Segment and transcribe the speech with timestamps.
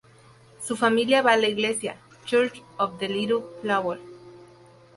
[0.63, 1.95] Su familia va a la Iglesia
[2.25, 3.99] Church of the Little Flower.